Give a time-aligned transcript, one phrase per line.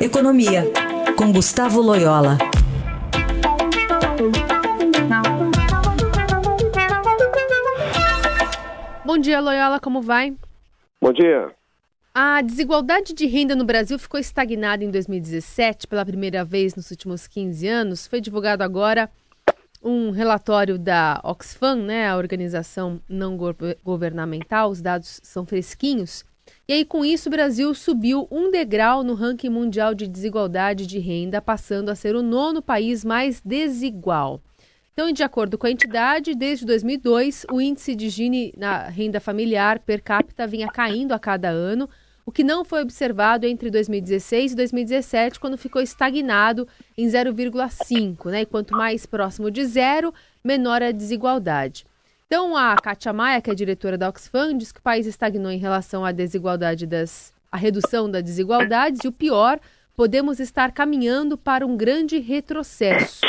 [0.00, 0.62] Economia,
[1.16, 2.38] com Gustavo Loyola.
[9.04, 10.36] Bom dia, Loyola, como vai?
[11.00, 11.52] Bom dia.
[12.14, 17.26] A desigualdade de renda no Brasil ficou estagnada em 2017 pela primeira vez nos últimos
[17.26, 18.06] 15 anos.
[18.06, 19.10] Foi divulgado agora
[19.82, 23.36] um relatório da Oxfam, né, a organização não
[23.82, 24.70] governamental.
[24.70, 26.24] Os dados são fresquinhos.
[26.68, 30.98] E aí, com isso, o Brasil subiu um degrau no ranking mundial de desigualdade de
[30.98, 34.40] renda, passando a ser o nono país mais desigual.
[34.92, 39.78] Então, de acordo com a entidade, desde 2002, o índice de Gini na renda familiar
[39.78, 41.88] per capita vinha caindo a cada ano,
[42.26, 48.42] o que não foi observado entre 2016 e 2017, quando ficou estagnado em 0,5, né?
[48.42, 50.12] E quanto mais próximo de zero,
[50.44, 51.86] menor a desigualdade.
[52.30, 55.56] Então, a Kátia Maia, que é diretora da Oxfam, diz que o país estagnou em
[55.56, 57.32] relação à desigualdade das.
[57.50, 59.58] a redução das desigualdades, e o pior,
[59.96, 63.22] podemos estar caminhando para um grande retrocesso.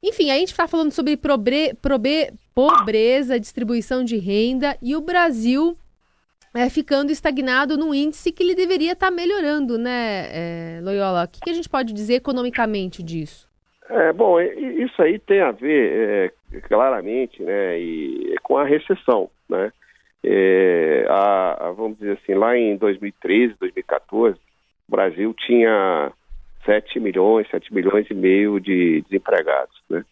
[0.00, 5.76] Enfim, a gente está falando sobre probre, probe, pobreza, distribuição de renda, e o Brasil
[6.54, 11.24] é, ficando estagnado num índice que ele deveria estar tá melhorando, né, é, Loyola?
[11.24, 13.49] O que, que a gente pode dizer economicamente disso?
[13.90, 19.28] É, bom, isso aí tem a ver é, claramente né, e, com a recessão.
[19.48, 19.72] Né?
[20.22, 24.38] É, a, a, vamos dizer assim, lá em 2013, 2014,
[24.88, 26.12] o Brasil tinha
[26.64, 29.76] 7 milhões, 7 milhões e meio de desempregados.
[29.90, 30.04] Né?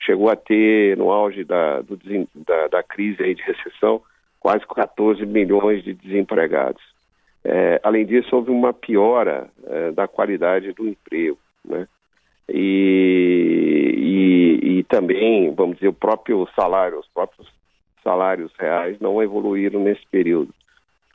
[0.00, 1.98] Chegou a ter, no auge da, do,
[2.46, 4.00] da, da, crise aí de recessão,
[4.38, 6.82] quase 14 milhões de desempregados.
[7.44, 11.38] É, além disso, houve uma piora é, da qualidade do emprego.
[11.64, 11.88] Né?
[12.48, 13.94] E,
[14.62, 17.48] e, e também, vamos dizer, o próprio salário, os próprios
[18.02, 20.52] salários reais não evoluíram nesse período.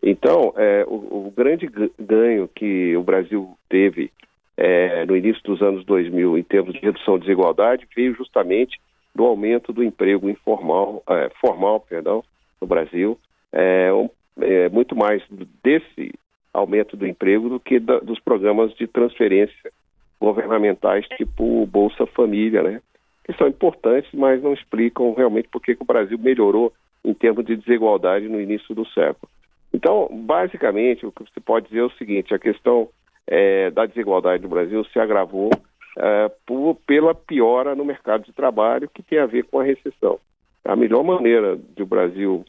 [0.01, 1.69] Então, é, o, o, grande
[1.99, 4.11] ganho que o Brasil teve
[4.57, 8.79] é, no início dos anos 2000 em termos de redução de desigualdade veio justamente
[9.13, 12.23] do aumento do emprego informal, é, formal, perdão,
[12.61, 13.19] no Brasil,
[13.51, 14.09] é, um,
[14.41, 15.21] é, muito mais
[15.63, 16.13] desse
[16.53, 19.71] aumento do emprego do que da, dos programas de transferência
[20.19, 22.81] governamentais tipo Bolsa Família, né?
[23.23, 27.55] Que são importantes, mas não explicam realmente por que o Brasil melhorou em termos de
[27.55, 29.29] desigualdade no início do século.
[29.73, 32.89] Então, basicamente, o que você pode dizer é o seguinte: a questão
[33.27, 35.49] é, da desigualdade no Brasil se agravou
[35.97, 40.19] é, por, pela piora no mercado de trabalho, que tem a ver com a recessão.
[40.65, 42.43] A melhor maneira de o Brasil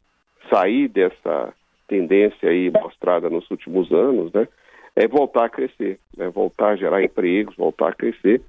[0.52, 1.52] sair dessa
[1.86, 4.46] tendência aí mostrada nos últimos anos, né,
[4.96, 6.28] é voltar a crescer, né?
[6.28, 8.40] voltar a gerar empregos, voltar a crescer,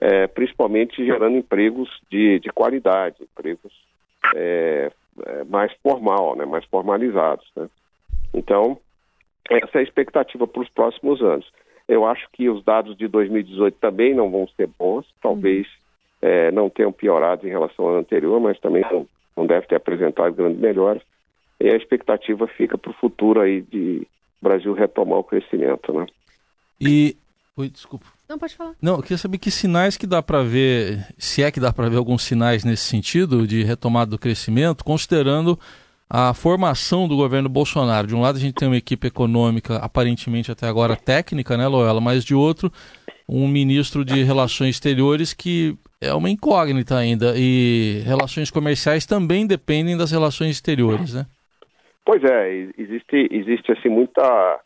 [0.00, 3.72] é, principalmente gerando empregos de, de qualidade, empregos
[4.34, 4.90] é,
[5.26, 6.44] é, mais formal, né?
[6.44, 7.50] mais formalizados.
[7.56, 7.68] Né?
[8.32, 8.78] Então,
[9.50, 11.50] essa é a expectativa para os próximos anos.
[11.88, 15.66] Eu acho que os dados de 2018 também não vão ser bons, talvez
[16.20, 20.34] é, não tenham piorado em relação ao anterior, mas também não, não deve ter apresentado
[20.34, 21.02] grandes melhoras.
[21.60, 24.06] E a expectativa fica para o futuro aí de
[24.40, 26.06] Brasil retomar o crescimento, né?
[26.80, 27.16] E
[27.58, 28.06] Oi, desculpa.
[28.28, 28.74] Não, pode falar.
[28.80, 31.88] Não, eu queria saber que sinais que dá para ver, se é que dá para
[31.88, 35.58] ver alguns sinais nesse sentido de retomada do crescimento, considerando
[36.08, 38.06] a formação do governo Bolsonaro.
[38.06, 42.00] De um lado a gente tem uma equipe econômica aparentemente até agora técnica, né, Loela,
[42.00, 42.72] mas de outro
[43.28, 49.96] um ministro de Relações Exteriores que é uma incógnita ainda e relações comerciais também dependem
[49.96, 51.26] das relações exteriores, né?
[52.04, 54.60] Pois é, existe, existe assim muita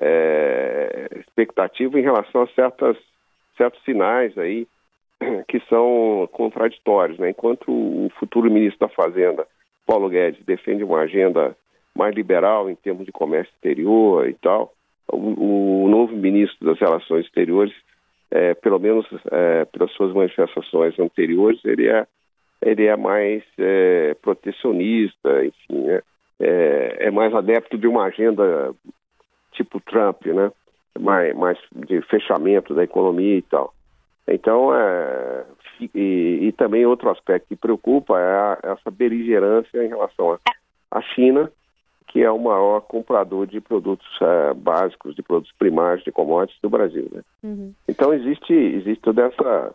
[0.00, 2.96] é, expectativa em relação a certas,
[3.56, 4.66] certos sinais aí
[5.48, 7.18] que são contraditórios.
[7.18, 7.30] Né?
[7.30, 9.46] Enquanto o futuro ministro da Fazenda,
[9.86, 11.56] Paulo Guedes, defende uma agenda
[11.94, 14.72] mais liberal em termos de comércio exterior e tal,
[15.08, 17.74] o, o novo ministro das Relações Exteriores,
[18.30, 22.06] é, pelo menos é, pelas suas manifestações anteriores, ele é,
[22.60, 26.02] ele é mais é, protecionista, enfim, né?
[26.40, 28.74] É, é mais adepto de uma agenda
[29.52, 30.52] tipo Trump, né?
[30.98, 33.74] Mais, mais de fechamento da economia e tal.
[34.28, 35.44] Então, é,
[35.94, 40.38] e, e, também outro aspecto que preocupa é a, essa beligerância em relação
[40.90, 41.50] à China,
[42.08, 46.70] que é o maior comprador de produtos é, básicos, de produtos primários, de commodities do
[46.70, 47.08] Brasil.
[47.12, 47.22] Né?
[47.42, 47.74] Uhum.
[47.86, 49.74] Então, existe, existe toda essa,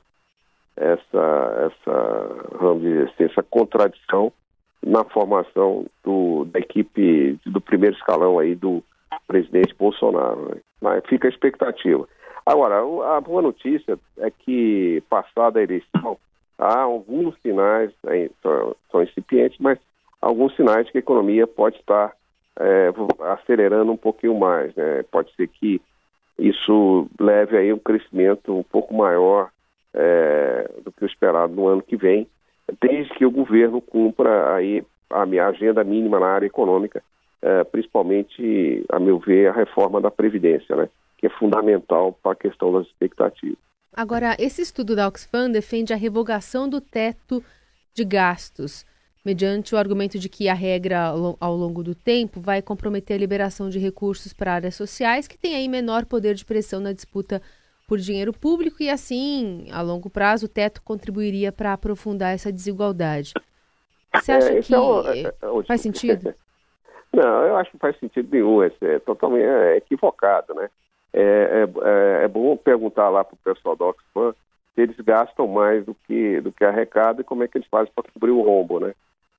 [0.76, 4.34] essa, essa, vamos dizer assim, essa contradição
[4.86, 8.84] na formação do, da equipe do primeiro escalão aí do
[9.28, 10.50] presidente Bolsonaro.
[10.50, 10.62] Né?
[10.82, 12.08] Mas fica a expectativa.
[12.46, 12.80] Agora,
[13.16, 16.18] a boa notícia é que, passada a eleição,
[16.58, 19.78] há alguns sinais, né, são, são incipientes, mas
[20.20, 22.14] alguns sinais de que a economia pode estar
[22.60, 22.92] é,
[23.34, 24.74] acelerando um pouquinho mais.
[24.76, 25.04] Né?
[25.12, 25.80] Pode ser que
[26.38, 29.50] isso leve aí um crescimento um pouco maior
[29.94, 32.28] é, do que o esperado no ano que vem,
[32.80, 37.04] desde que o governo cumpra aí a minha agenda mínima na área econômica,
[37.42, 42.36] é, principalmente, a meu ver, a reforma da Previdência, né, que é fundamental para a
[42.36, 43.58] questão das expectativas.
[43.94, 47.44] Agora, esse estudo da Oxfam defende a revogação do teto
[47.94, 48.86] de gastos,
[49.24, 51.08] mediante o argumento de que a regra
[51.40, 55.56] ao longo do tempo vai comprometer a liberação de recursos para áreas sociais que têm
[55.56, 57.42] aí menor poder de pressão na disputa
[57.92, 63.34] por dinheiro público e assim, a longo prazo, o teto contribuiria para aprofundar essa desigualdade.
[64.16, 66.34] Você acha é, que é, é, faz sentido?
[67.12, 70.70] Não, eu acho que faz sentido nenhum, é, é totalmente é equivocado, né?
[71.12, 74.34] É, é, é, bom perguntar lá para o pessoal da Oxfam
[74.74, 77.92] se eles gastam mais do que, do que arrecada e como é que eles fazem
[77.94, 78.94] para cobrir o rombo, né?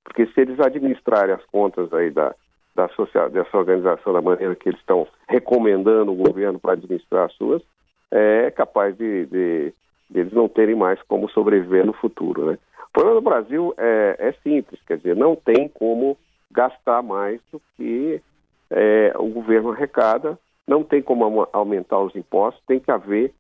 [0.05, 2.35] Porque se eles administrarem as contas aí da,
[2.75, 7.33] da social, dessa organização da maneira que eles estão recomendando o governo para administrar as
[7.33, 7.63] suas,
[8.13, 9.75] é capaz de, de,
[10.11, 12.59] de, eles não terem mais como sobreviver no futuro, né?
[12.89, 16.17] O problema do Brasil é, é simples, quer dizer, não tem como
[16.51, 18.21] gastar mais do que
[18.71, 20.39] é, o governo arrecada,
[20.69, 23.33] não tem como aumentar os impostos, tem que haver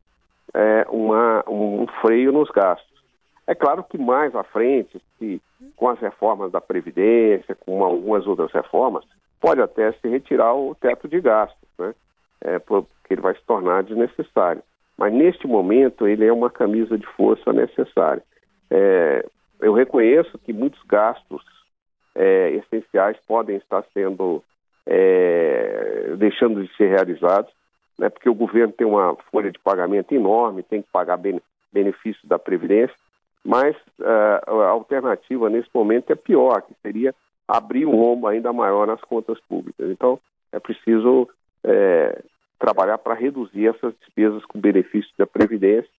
[0.54, 2.90] é, uma, um freio nos gastos.
[3.46, 5.40] É claro que mais à frente, se,
[5.76, 9.04] com as reformas da Previdência, com algumas outras reformas,
[9.38, 11.94] pode até se retirar o teto de gastos, né?
[12.44, 14.62] É, porque ele vai se tornar desnecessário.
[14.98, 18.22] Mas neste momento ele é uma camisa de força necessária.
[18.70, 19.24] É,
[19.60, 21.42] eu reconheço que muitos gastos
[22.14, 24.42] é, essenciais podem estar sendo
[24.86, 27.52] é, deixando de ser realizados,
[27.98, 31.18] né, porque o governo tem uma folha de pagamento enorme, tem que pagar
[31.72, 32.96] benefícios da Previdência,
[33.44, 37.14] mas uh, a alternativa nesse momento é pior, que seria
[37.46, 39.90] abrir um rombo ainda maior nas contas públicas.
[39.90, 40.18] Então,
[40.52, 41.28] é preciso
[41.64, 42.22] é,
[42.62, 45.90] trabalhar para reduzir essas despesas com benefícios da Previdência,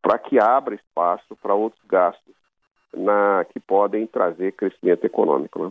[0.00, 2.34] para que abra espaço para outros gastos
[2.96, 5.66] na, que podem trazer crescimento econômico.
[5.66, 5.70] Né?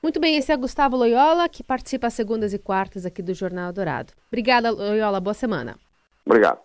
[0.00, 3.72] Muito bem, esse é Gustavo Loyola, que participa às segundas e quartas aqui do Jornal
[3.72, 4.12] Dourado.
[4.28, 5.18] Obrigada, Loyola.
[5.18, 5.76] Boa semana.
[6.24, 6.62] Obrigado.